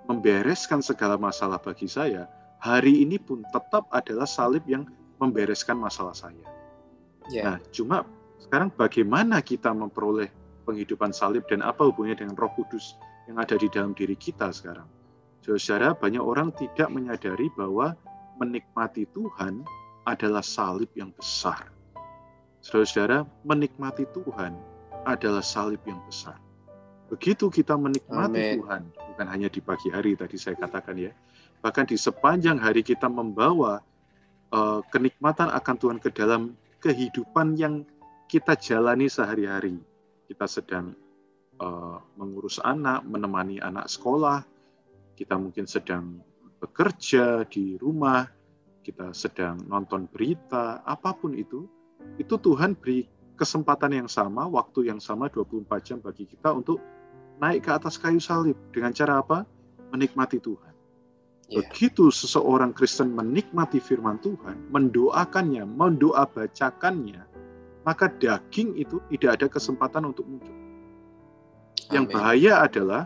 membereskan 0.07 0.79
segala 0.79 1.19
masalah 1.19 1.59
bagi 1.59 1.91
saya 1.91 2.31
hari 2.63 3.03
ini 3.03 3.19
pun 3.19 3.43
tetap 3.51 3.91
adalah 3.91 4.23
salib 4.23 4.63
yang 4.71 4.87
membereskan 5.19 5.75
masalah 5.75 6.15
saya. 6.15 6.47
Yeah. 7.27 7.43
Nah, 7.43 7.57
cuma 7.75 8.07
sekarang 8.39 8.71
bagaimana 8.79 9.43
kita 9.43 9.75
memperoleh 9.75 10.31
penghidupan 10.63 11.11
salib 11.11 11.43
dan 11.51 11.59
apa 11.59 11.83
hubungannya 11.83 12.23
dengan 12.23 12.39
Roh 12.39 12.51
Kudus 12.55 12.95
yang 13.27 13.35
ada 13.35 13.59
di 13.59 13.67
dalam 13.67 13.91
diri 13.91 14.15
kita 14.15 14.47
sekarang? 14.55 14.87
Saudara, 15.43 15.91
banyak 15.91 16.23
orang 16.23 16.55
tidak 16.55 16.87
menyadari 16.87 17.51
bahwa 17.59 17.99
menikmati 18.39 19.03
Tuhan 19.11 19.67
adalah 20.07 20.39
salib 20.39 20.87
yang 20.95 21.11
besar. 21.19 21.67
Saudara, 22.63 23.27
menikmati 23.43 24.07
Tuhan 24.15 24.55
adalah 25.03 25.43
salib 25.43 25.83
yang 25.83 25.99
besar. 26.07 26.39
Begitu 27.11 27.51
kita 27.51 27.75
menikmati 27.75 28.39
Amen. 28.39 28.55
Tuhan, 28.63 28.81
bukan 28.87 29.27
hanya 29.27 29.51
di 29.51 29.59
pagi 29.59 29.91
hari 29.91 30.15
tadi 30.15 30.39
saya 30.39 30.55
katakan 30.55 30.95
ya, 30.95 31.11
bahkan 31.63 31.87
di 31.87 31.95
sepanjang 31.95 32.59
hari 32.59 32.83
kita 32.83 33.07
membawa 33.07 33.79
uh, 34.51 34.83
kenikmatan 34.91 35.47
akan 35.47 35.75
Tuhan 35.79 35.99
ke 36.03 36.11
dalam 36.11 36.59
kehidupan 36.83 37.55
yang 37.55 37.87
kita 38.27 38.59
jalani 38.59 39.07
sehari-hari. 39.07 39.79
Kita 40.27 40.43
sedang 40.43 40.91
uh, 41.63 42.03
mengurus 42.19 42.59
anak, 42.59 43.07
menemani 43.07 43.63
anak 43.63 43.87
sekolah, 43.87 44.43
kita 45.15 45.39
mungkin 45.39 45.63
sedang 45.63 46.19
bekerja 46.59 47.47
di 47.47 47.79
rumah, 47.79 48.27
kita 48.83 49.15
sedang 49.15 49.63
nonton 49.63 50.11
berita, 50.11 50.83
apa 50.83 51.15
pun 51.15 51.31
itu, 51.39 51.63
itu 52.19 52.35
Tuhan 52.35 52.75
beri 52.75 53.07
kesempatan 53.39 54.03
yang 54.03 54.09
sama, 54.11 54.51
waktu 54.51 54.91
yang 54.91 54.99
sama 54.99 55.31
24 55.31 55.63
jam 55.87 55.97
bagi 56.03 56.27
kita 56.27 56.51
untuk 56.51 56.83
naik 57.39 57.63
ke 57.63 57.71
atas 57.71 57.95
kayu 57.95 58.19
salib. 58.19 58.59
Dengan 58.75 58.91
cara 58.91 59.23
apa? 59.23 59.47
Menikmati 59.95 60.43
Tuhan. 60.43 60.72
Yeah. 61.53 61.61
Begitu 61.69 62.09
seseorang 62.09 62.73
Kristen 62.73 63.13
menikmati 63.13 63.77
firman 63.77 64.17
Tuhan, 64.25 64.73
mendoakannya, 64.73 65.61
mendoa 65.69 66.25
bacakannya, 66.25 67.21
maka 67.85 68.09
daging 68.17 68.73
itu 68.81 68.97
tidak 69.13 69.37
ada 69.37 69.47
kesempatan 69.53 70.09
untuk 70.09 70.25
muncul. 70.25 70.55
Yang 71.93 72.05
bahaya 72.09 72.65
adalah, 72.65 73.05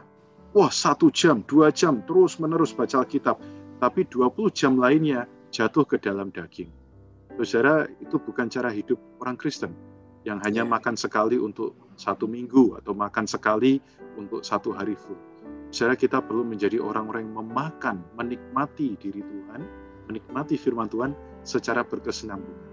wah 0.56 0.72
satu 0.72 1.12
jam, 1.12 1.44
dua 1.44 1.76
jam, 1.76 2.00
terus 2.08 2.40
menerus 2.40 2.72
baca 2.72 3.04
Alkitab, 3.04 3.36
tapi 3.84 4.08
20 4.08 4.32
jam 4.56 4.80
lainnya 4.80 5.28
jatuh 5.52 5.84
ke 5.84 6.00
dalam 6.00 6.32
daging. 6.32 6.72
Saudara, 7.44 7.86
itu 8.00 8.16
bukan 8.18 8.48
cara 8.48 8.72
hidup 8.72 8.98
orang 9.20 9.36
Kristen 9.36 9.76
yang 10.24 10.40
hanya 10.42 10.64
yeah. 10.64 10.72
makan 10.72 10.96
sekali 10.96 11.36
untuk 11.36 11.76
satu 12.00 12.26
minggu 12.26 12.80
atau 12.80 12.96
makan 12.96 13.28
sekali 13.28 13.84
untuk 14.16 14.42
satu 14.42 14.72
hari 14.72 14.96
full 14.96 15.20
Saudara 15.70 16.00
kita 16.00 16.24
perlu 16.24 16.48
menjadi 16.48 16.80
orang-orang 16.80 17.28
yang 17.28 17.44
memakan, 17.44 17.96
menikmati 18.16 18.96
diri 18.98 19.20
Tuhan, 19.20 19.62
menikmati 20.08 20.56
firman 20.56 20.88
Tuhan 20.88 21.12
secara 21.44 21.84
berkesinambungan. 21.84 22.68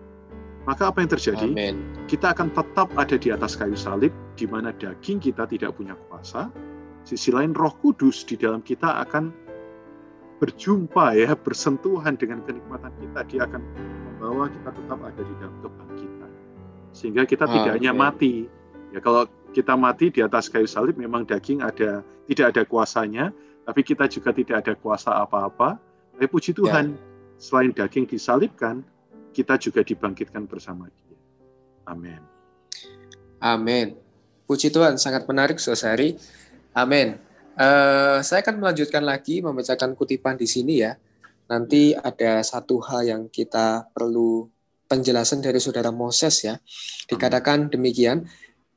Maka 0.65 0.89
apa 0.89 1.05
yang 1.05 1.11
terjadi? 1.13 1.49
Amen. 1.51 1.77
Kita 2.09 2.33
akan 2.33 2.55
tetap 2.57 2.89
ada 2.97 3.17
di 3.21 3.29
atas 3.29 3.53
kayu 3.59 3.77
salib, 3.77 4.15
di 4.39 4.49
mana 4.49 4.73
daging 4.73 5.21
kita 5.21 5.45
tidak 5.45 5.77
punya 5.77 5.93
kuasa. 6.09 6.49
Sisi 7.05 7.29
lain 7.29 7.53
roh 7.53 7.75
kudus 7.85 8.25
di 8.25 8.41
dalam 8.41 8.65
kita 8.65 9.05
akan 9.05 9.29
berjumpa 10.41 11.21
ya, 11.21 11.37
bersentuhan 11.37 12.17
dengan 12.17 12.41
kenikmatan 12.49 12.97
kita. 12.97 13.21
Dia 13.29 13.41
akan 13.45 13.61
membawa 14.09 14.49
kita 14.49 14.71
tetap 14.73 14.99
ada 15.05 15.21
di 15.21 15.35
dalam 15.37 15.57
kebangkitan. 15.61 16.31
Sehingga 16.97 17.23
kita 17.29 17.45
Amen. 17.45 17.55
tidak 17.61 17.73
hanya 17.77 17.93
mati. 17.93 18.49
Ya 18.97 19.05
kalau 19.05 19.29
kita 19.55 19.79
mati 19.79 20.11
di 20.11 20.19
atas 20.19 20.51
kayu 20.51 20.67
salib 20.67 20.99
memang 20.99 21.23
daging 21.23 21.63
ada 21.63 22.03
tidak 22.27 22.47
ada 22.51 22.63
kuasanya, 22.67 23.31
tapi 23.63 23.87
kita 23.87 24.11
juga 24.11 24.35
tidak 24.35 24.67
ada 24.67 24.75
kuasa 24.75 25.15
apa-apa. 25.23 25.79
Tapi 26.19 26.27
puji 26.27 26.51
ya. 26.51 26.59
Tuhan, 26.59 26.87
ya. 26.95 27.01
selain 27.39 27.71
daging 27.71 28.11
disalibkan, 28.11 28.83
kita 29.31 29.55
juga 29.63 29.87
dibangkitkan 29.87 30.51
bersama 30.51 30.91
dia. 30.91 31.19
Amin. 31.87 32.19
Amin. 33.39 33.95
Puji 34.45 34.75
Tuhan, 34.75 34.99
sangat 34.99 35.25
menarik 35.31 35.63
Saudari. 35.63 36.19
Amin. 36.75 37.17
Uh, 37.55 38.19
saya 38.27 38.43
akan 38.43 38.59
melanjutkan 38.59 39.07
lagi 39.07 39.39
membacakan 39.39 39.95
kutipan 39.95 40.35
di 40.35 40.51
sini 40.51 40.83
ya. 40.83 40.99
Nanti 41.47 41.95
ada 41.95 42.43
satu 42.43 42.83
hal 42.83 43.07
yang 43.07 43.23
kita 43.31 43.87
perlu 43.95 44.49
penjelasan 44.91 45.39
dari 45.45 45.61
saudara 45.63 45.95
Moses 45.95 46.43
ya. 46.43 46.59
Dikatakan 47.07 47.71
demikian, 47.71 48.27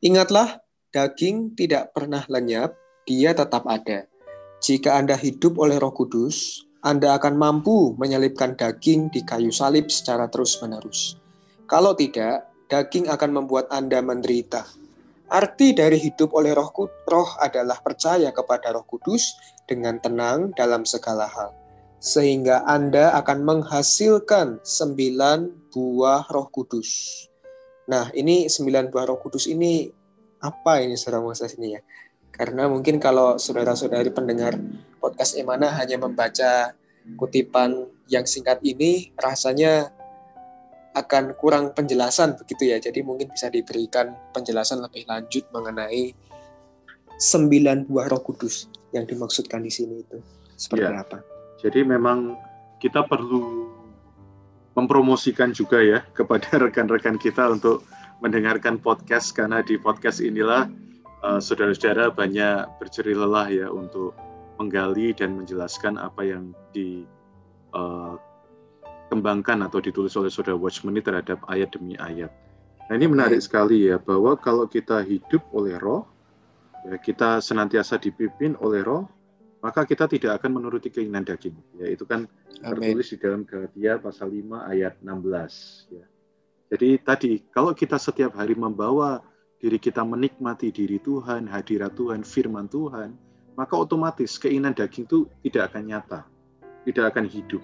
ingatlah 0.03 0.61
daging 0.97 1.53
tidak 1.53 1.93
pernah 1.93 2.25
lenyap, 2.25 2.73
dia 3.05 3.37
tetap 3.37 3.69
ada. 3.69 4.09
Jika 4.57 4.97
Anda 4.97 5.13
hidup 5.13 5.61
oleh 5.61 5.77
Roh 5.77 5.93
Kudus, 5.93 6.65
Anda 6.81 7.13
akan 7.21 7.37
mampu 7.37 7.93
menyelipkan 8.01 8.57
daging 8.57 9.13
di 9.13 9.21
kayu 9.21 9.53
salib 9.53 9.93
secara 9.93 10.25
terus-menerus. 10.25 11.13
Kalau 11.69 11.93
tidak, 11.93 12.49
daging 12.65 13.13
akan 13.13 13.29
membuat 13.29 13.69
Anda 13.69 14.01
menderita. 14.01 14.65
Arti 15.29 15.77
dari 15.77 16.01
hidup 16.01 16.33
oleh 16.33 16.57
roh, 16.57 16.73
roh 17.05 17.29
adalah 17.37 17.77
percaya 17.83 18.33
kepada 18.33 18.73
roh 18.73 18.87
kudus 18.89 19.37
dengan 19.69 20.01
tenang 20.01 20.49
dalam 20.57 20.81
segala 20.81 21.29
hal. 21.29 21.53
Sehingga 22.01 22.65
Anda 22.65 23.13
akan 23.21 23.45
menghasilkan 23.45 24.65
sembilan 24.65 25.69
buah 25.69 26.25
roh 26.33 26.49
kudus. 26.49 27.21
Nah, 27.91 28.09
ini 28.17 28.49
sembilan 28.49 28.89
buah 28.89 29.05
roh 29.05 29.19
kudus 29.19 29.45
ini 29.51 29.96
apa 30.41 30.83
ini 30.83 30.95
saudara 30.99 31.23
Moses 31.23 31.57
ini 31.57 31.77
ya? 31.77 31.81
Karena 32.29 32.69
mungkin 32.69 33.01
kalau 33.01 33.41
saudara-saudari 33.41 34.13
pendengar 34.13 34.57
podcast 35.01 35.33
Emana 35.39 35.73
hanya 35.73 35.97
membaca 35.97 36.77
kutipan 37.17 37.89
yang 38.11 38.29
singkat 38.29 38.61
ini, 38.61 39.09
rasanya 39.17 39.89
akan 40.93 41.33
kurang 41.37 41.73
penjelasan 41.73 42.37
begitu 42.37 42.69
ya. 42.73 42.77
Jadi 42.77 43.01
mungkin 43.01 43.29
bisa 43.33 43.49
diberikan 43.49 44.13
penjelasan 44.33 44.81
lebih 44.85 45.05
lanjut 45.09 45.45
mengenai 45.49 46.13
sembilan 47.17 47.89
buah 47.89 48.05
Roh 48.09 48.21
Kudus 48.21 48.69
yang 48.93 49.05
dimaksudkan 49.09 49.61
di 49.65 49.73
sini 49.73 50.05
itu 50.05 50.17
seperti 50.53 50.85
ya. 50.85 51.01
apa. 51.01 51.17
Jadi 51.57 51.81
memang 51.81 52.37
kita 52.77 53.05
perlu 53.05 53.73
mempromosikan 54.77 55.49
juga 55.49 55.81
ya 55.81 56.05
kepada 56.13 56.61
rekan-rekan 56.69 57.17
kita 57.17 57.49
untuk 57.49 57.81
mendengarkan 58.23 58.81
podcast 58.81 59.33
karena 59.37 59.61
di 59.61 59.77
podcast 59.77 60.19
inilah 60.23 60.69
uh, 61.21 61.39
saudara-saudara 61.41 62.09
banyak 62.13 62.65
berceri 62.81 63.13
lelah 63.13 63.47
ya 63.49 63.67
untuk 63.69 64.17
menggali 64.57 65.13
dan 65.13 65.37
menjelaskan 65.37 66.01
apa 66.01 66.25
yang 66.25 66.51
di 66.73 67.05
uh, 67.77 68.17
dikembangkan 69.07 69.63
atau 69.63 69.79
ditulis 69.79 70.11
oleh 70.19 70.27
saudara 70.27 70.59
Watchman 70.59 70.91
ini 70.91 71.01
terhadap 71.01 71.39
ayat 71.47 71.71
demi 71.71 71.95
ayat. 71.95 72.27
Nah 72.91 72.93
ini 72.99 73.07
menarik 73.07 73.39
sekali 73.39 73.87
ya 73.87 73.95
bahwa 73.95 74.35
kalau 74.35 74.67
kita 74.67 74.99
hidup 74.99 75.47
oleh 75.55 75.79
roh, 75.79 76.03
ya, 76.83 76.99
kita 76.99 77.39
senantiasa 77.39 77.95
dipimpin 78.03 78.59
oleh 78.59 78.83
roh, 78.83 79.07
maka 79.63 79.87
kita 79.87 80.11
tidak 80.11 80.43
akan 80.43 80.59
menuruti 80.59 80.91
keinginan 80.91 81.23
daging. 81.23 81.55
Ya 81.79 81.87
itu 81.87 82.03
kan 82.03 82.27
Amen. 82.61 82.83
tertulis 82.83 83.07
di 83.15 83.17
dalam 83.23 83.41
Galatia 83.47 83.95
pasal 83.95 84.27
5 84.27 84.75
ayat 84.75 84.93
16. 84.99 85.95
Ya. 85.95 86.05
Jadi 86.67 86.99
tadi 86.99 87.31
kalau 87.47 87.71
kita 87.71 87.95
setiap 87.95 88.35
hari 88.35 88.53
membawa 88.53 89.23
diri 89.57 89.79
kita 89.79 90.03
menikmati 90.03 90.69
diri 90.69 90.99
Tuhan, 90.99 91.47
hadirat 91.47 91.95
Tuhan, 91.95 92.21
firman 92.21 92.67
Tuhan, 92.67 93.15
maka 93.57 93.73
otomatis 93.73 94.37
keinginan 94.37 94.75
daging 94.75 95.07
itu 95.09 95.25
tidak 95.47 95.73
akan 95.73 95.83
nyata, 95.89 96.21
tidak 96.85 97.15
akan 97.15 97.25
hidup. 97.25 97.63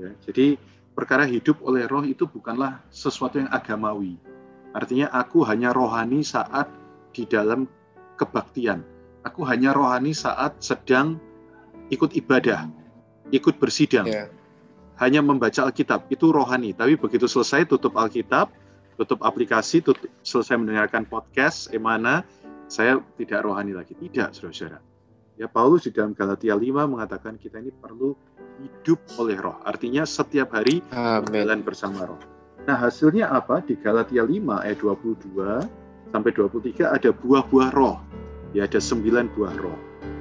Ya, 0.00 0.10
jadi 0.24 0.56
perkara 0.96 1.26
hidup 1.28 1.60
oleh 1.60 1.84
roh 1.90 2.06
itu 2.06 2.24
bukanlah 2.24 2.80
sesuatu 2.88 3.42
yang 3.42 3.50
agamawi. 3.52 4.16
Artinya 4.74 5.10
aku 5.12 5.44
hanya 5.46 5.70
rohani 5.70 6.22
saat 6.24 6.66
di 7.14 7.26
dalam 7.28 7.68
kebaktian. 8.18 8.82
Aku 9.22 9.46
hanya 9.46 9.74
rohani 9.74 10.14
saat 10.14 10.58
sedang 10.62 11.18
ikut 11.90 12.14
ibadah, 12.16 12.66
ikut 13.30 13.58
bersidang. 13.60 14.06
Yeah. 14.06 14.30
Hanya 15.02 15.20
membaca 15.20 15.66
Alkitab 15.66 16.06
itu 16.10 16.30
rohani. 16.30 16.70
Tapi 16.70 16.94
begitu 16.94 17.26
selesai 17.26 17.66
tutup 17.66 17.98
Alkitab, 17.98 18.50
tutup 18.94 19.22
aplikasi, 19.26 19.82
tutup, 19.82 20.06
selesai 20.22 20.54
mendengarkan 20.54 21.02
podcast, 21.06 21.74
emana, 21.74 22.22
saya 22.70 23.02
tidak 23.18 23.42
rohani 23.42 23.74
lagi. 23.74 23.98
Tidak, 23.98 24.30
saudara-saudara. 24.34 24.78
Ya 25.34 25.50
Paulus 25.50 25.82
di 25.82 25.90
dalam 25.90 26.14
Galatia 26.14 26.54
5 26.54 26.86
mengatakan 26.86 27.34
kita 27.34 27.58
ini 27.58 27.74
perlu 27.74 28.14
hidup 28.62 29.02
oleh 29.18 29.34
roh. 29.34 29.58
Artinya 29.66 30.06
setiap 30.06 30.54
hari 30.54 30.78
berjalan 30.94 31.66
bersama 31.66 32.06
roh. 32.06 32.22
Nah 32.70 32.78
hasilnya 32.78 33.34
apa? 33.34 33.58
Di 33.66 33.74
Galatia 33.74 34.22
5 34.22 34.30
ayat 34.62 34.78
22 34.78 36.14
sampai 36.14 36.30
23 36.30 36.86
ada 36.86 37.10
buah-buah 37.10 37.70
roh. 37.74 37.98
Ya 38.54 38.70
ada 38.70 38.78
sembilan 38.78 39.34
buah 39.34 39.54
roh. 39.58 39.78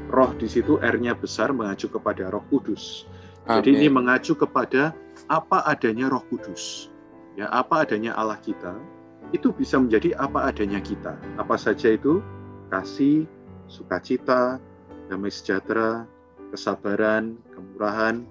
Roh 0.09 0.33
di 0.41 0.49
situ 0.49 0.81
R-nya 0.81 1.13
besar 1.13 1.53
mengacu 1.53 1.85
kepada 1.93 2.33
roh 2.33 2.41
kudus. 2.49 3.05
Amen. 3.43 3.59
Jadi 3.59 3.69
ini 3.75 3.87
mengacu 3.91 4.33
kepada 4.37 4.95
apa 5.27 5.63
adanya 5.67 6.07
roh 6.07 6.23
kudus. 6.31 6.87
Ya 7.33 7.49
apa 7.49 7.83
adanya 7.83 8.13
Allah 8.15 8.37
kita 8.39 8.77
itu 9.33 9.49
bisa 9.51 9.81
menjadi 9.81 10.13
apa 10.15 10.47
adanya 10.47 10.79
kita. 10.79 11.17
Apa 11.35 11.57
saja 11.57 11.91
itu? 11.91 12.21
Kasih, 12.69 13.25
sukacita, 13.69 14.61
damai 15.09 15.29
sejahtera, 15.29 16.05
kesabaran, 16.53 17.37
kemurahan, 17.53 18.25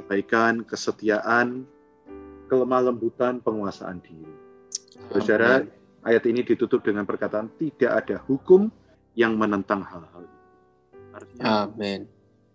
kebaikan, 0.00 0.64
kesetiaan, 0.64 1.64
kelemah 2.52 2.92
lembutan, 2.92 3.40
penguasaan 3.40 4.00
diri. 4.04 4.32
Saudara, 5.12 5.64
ayat 6.04 6.24
ini 6.28 6.44
ditutup 6.44 6.84
dengan 6.84 7.08
perkataan 7.08 7.52
tidak 7.56 8.04
ada 8.04 8.16
hukum 8.28 8.68
yang 9.16 9.36
menentang 9.36 9.84
hal-hal 9.84 10.24
itu. 10.24 10.40
Artinya, 11.12 11.68
Amen. 11.68 12.08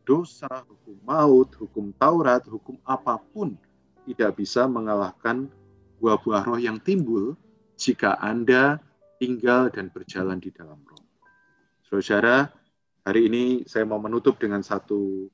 Dosa, 0.08 0.48
hukum 0.48 0.96
maut, 1.04 1.52
hukum 1.60 1.92
Taurat, 2.00 2.48
hukum 2.48 2.80
apa 2.88 3.20
pun 3.20 3.60
tidak 4.08 4.40
bisa 4.40 4.64
mengalahkan 4.72 5.52
buah-buah 6.00 6.48
roh 6.48 6.60
yang 6.64 6.80
timbul 6.80 7.36
jika 7.76 8.16
Anda 8.16 8.80
tinggal 9.20 9.68
dan 9.68 9.92
berjalan 9.92 10.40
di 10.40 10.56
dalam 10.56 10.80
roh. 10.88 11.04
Saudara, 11.84 12.48
Hari 13.08 13.32
ini 13.32 13.64
saya 13.64 13.88
mau 13.88 14.04
menutup 14.04 14.36
dengan 14.36 14.60
satu 14.60 15.32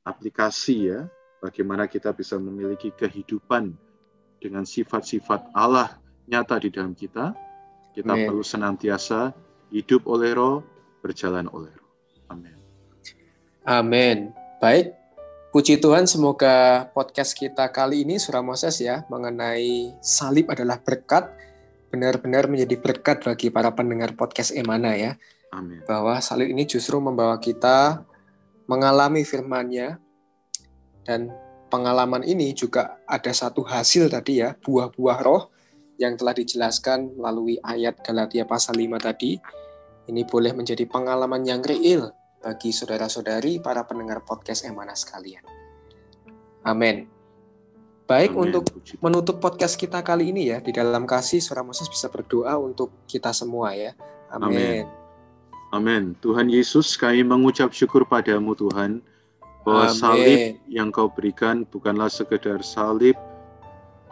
aplikasi 0.00 0.88
ya, 0.88 1.04
bagaimana 1.44 1.84
kita 1.84 2.08
bisa 2.16 2.40
memiliki 2.40 2.88
kehidupan 2.88 3.76
dengan 4.40 4.64
sifat-sifat 4.64 5.52
Allah 5.52 6.00
nyata 6.24 6.56
di 6.56 6.72
dalam 6.72 6.96
kita. 6.96 7.36
Kita 7.92 8.16
Amen. 8.16 8.32
perlu 8.32 8.40
senantiasa 8.40 9.36
hidup 9.68 10.08
oleh 10.08 10.32
roh, 10.32 10.64
berjalan 11.04 11.52
oleh 11.52 11.68
roh. 11.76 11.92
Amin. 12.32 12.61
Amin. 13.62 14.34
Baik, 14.58 14.94
Puji 15.52 15.78
Tuhan, 15.78 16.08
semoga 16.08 16.88
podcast 16.96 17.36
kita 17.36 17.70
kali 17.70 18.02
ini, 18.02 18.18
Surah 18.18 18.42
Moses 18.42 18.80
ya, 18.82 19.06
mengenai 19.06 19.94
salib 20.00 20.48
adalah 20.48 20.80
berkat, 20.80 21.28
benar-benar 21.92 22.48
menjadi 22.48 22.80
berkat 22.80 23.20
bagi 23.20 23.52
para 23.52 23.68
pendengar 23.70 24.16
podcast 24.16 24.50
Emana 24.56 24.96
ya. 24.96 25.14
Amin. 25.52 25.84
Bahwa 25.84 26.18
salib 26.24 26.48
ini 26.48 26.64
justru 26.66 26.98
membawa 26.98 27.36
kita 27.36 28.02
mengalami 28.64 29.28
firman-Nya 29.28 30.00
dan 31.04 31.30
pengalaman 31.68 32.24
ini 32.24 32.56
juga 32.56 32.98
ada 33.04 33.30
satu 33.30 33.60
hasil 33.62 34.08
tadi 34.08 34.40
ya, 34.40 34.56
buah-buah 34.56 35.18
roh 35.20 35.52
yang 36.00 36.16
telah 36.16 36.32
dijelaskan 36.32 37.14
melalui 37.14 37.60
ayat 37.60 38.00
Galatia 38.00 38.42
pasal 38.48 38.80
5 38.80 38.96
tadi. 38.98 39.36
Ini 40.08 40.26
boleh 40.26 40.50
menjadi 40.56 40.88
pengalaman 40.88 41.44
yang 41.44 41.60
real 41.60 42.10
bagi 42.42 42.74
saudara-saudari 42.74 43.62
para 43.62 43.86
pendengar 43.86 44.26
podcast 44.26 44.66
Emana 44.66 44.98
sekalian. 44.98 45.46
Amin. 46.66 47.06
Baik 48.10 48.34
Amen. 48.34 48.50
untuk 48.50 48.66
menutup 48.98 49.38
podcast 49.38 49.78
kita 49.78 50.02
kali 50.02 50.34
ini 50.34 50.50
ya, 50.50 50.58
di 50.58 50.74
dalam 50.74 51.06
kasih 51.06 51.38
Surah 51.38 51.62
Moses 51.62 51.86
bisa 51.86 52.10
berdoa 52.10 52.58
untuk 52.58 53.06
kita 53.06 53.30
semua 53.30 53.72
ya. 53.78 53.94
Amin. 54.28 54.84
Amin. 55.72 56.18
Tuhan 56.20 56.50
Yesus, 56.50 56.98
kami 56.98 57.24
mengucap 57.24 57.70
syukur 57.72 58.04
padamu 58.04 58.52
Tuhan, 58.58 59.00
bahwa 59.62 59.88
Amen. 59.88 59.96
salib 59.96 60.40
yang 60.66 60.90
kau 60.90 61.08
berikan 61.08 61.62
bukanlah 61.70 62.10
sekedar 62.10 62.60
salib 62.66 63.14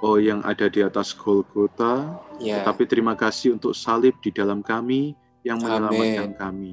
oh 0.00 0.16
yang 0.16 0.40
ada 0.48 0.70
di 0.72 0.80
atas 0.80 1.12
Golgota, 1.12 2.16
yeah. 2.40 2.64
tetapi 2.64 2.88
terima 2.88 3.12
kasih 3.12 3.60
untuk 3.60 3.76
salib 3.76 4.16
di 4.24 4.32
dalam 4.32 4.64
kami 4.64 5.12
yang 5.44 5.60
menyelamatkan 5.60 6.32
Amen. 6.32 6.40
kami. 6.40 6.72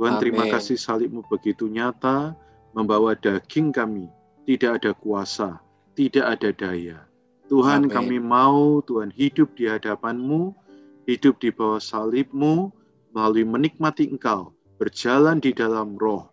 Tuhan 0.00 0.16
Amen. 0.16 0.22
terima 0.24 0.48
kasih 0.48 0.80
salibmu 0.80 1.20
begitu 1.28 1.68
nyata, 1.68 2.32
membawa 2.72 3.12
daging 3.12 3.68
kami, 3.68 4.08
tidak 4.48 4.80
ada 4.80 4.96
kuasa, 4.96 5.60
tidak 5.92 6.24
ada 6.24 6.56
daya. 6.56 7.04
Tuhan 7.52 7.84
Amen. 7.84 7.92
kami 7.92 8.16
mau 8.16 8.80
Tuhan 8.80 9.12
hidup 9.12 9.52
di 9.60 9.68
hadapanmu, 9.68 10.56
hidup 11.04 11.36
di 11.44 11.52
bawah 11.52 11.84
salibmu, 11.84 12.72
melalui 13.12 13.44
menikmati 13.44 14.08
Engkau, 14.08 14.56
berjalan 14.80 15.36
di 15.36 15.52
dalam 15.52 16.00
roh, 16.00 16.32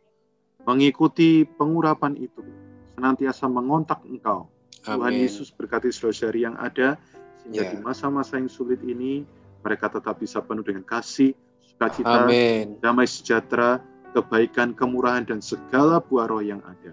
mengikuti 0.64 1.44
pengurapan 1.44 2.16
itu, 2.16 2.48
senantiasa 2.96 3.52
mengontak 3.52 4.00
Engkau, 4.08 4.48
Tuhan 4.88 5.12
Amin. 5.12 5.28
Yesus 5.28 5.52
berkati 5.52 5.92
saudara 5.92 6.40
yang 6.40 6.56
ada 6.56 6.96
sehingga 7.44 7.68
Ya. 7.68 7.76
di 7.76 7.84
masa-masa 7.84 8.40
yang 8.40 8.48
sulit 8.48 8.80
ini 8.88 9.28
mereka 9.60 9.92
tetap 9.92 10.24
bisa 10.24 10.40
penuh 10.40 10.64
dengan 10.64 10.88
kasih, 10.88 11.36
sukacita, 11.78 12.26
Amin. 12.26 12.82
damai 12.82 13.06
sejahtera, 13.06 13.78
kebaikan, 14.18 14.74
kemurahan 14.74 15.30
dan 15.30 15.40
segala 15.46 16.02
buah 16.02 16.26
roh 16.26 16.42
yang 16.42 16.58
ada. 16.66 16.92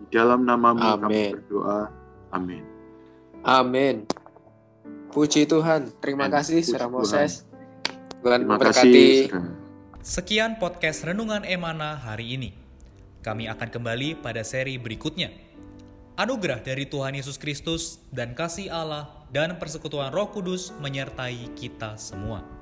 Di 0.00 0.06
dalam 0.08 0.48
namamu 0.48 0.80
kami 0.80 1.04
Amin. 1.04 1.30
berdoa. 1.36 1.92
Amin. 2.32 2.64
Amin. 3.44 4.08
Puji 5.12 5.44
Tuhan. 5.44 5.92
Terima 6.00 6.32
Amin. 6.32 6.40
kasih, 6.40 6.64
Puji 6.64 6.72
Tuhan. 6.80 6.88
Moses. 6.88 7.32
Tuhan 8.24 8.40
Terima 8.48 8.56
memberkati. 8.56 8.80
kasih. 8.80 9.14
Sekian 10.00 10.56
podcast 10.56 11.04
Renungan 11.04 11.44
Emana 11.44 11.94
hari 11.94 12.40
ini. 12.40 12.56
Kami 13.20 13.46
akan 13.52 13.68
kembali 13.68 14.18
pada 14.24 14.42
seri 14.42 14.80
berikutnya. 14.80 15.30
Anugerah 16.16 16.64
dari 16.64 16.88
Tuhan 16.88 17.14
Yesus 17.14 17.36
Kristus 17.38 18.00
dan 18.10 18.32
kasih 18.34 18.72
Allah 18.72 19.28
dan 19.30 19.60
persekutuan 19.60 20.10
Roh 20.10 20.32
Kudus 20.32 20.74
menyertai 20.82 21.52
kita 21.54 21.94
semua. 22.00 22.61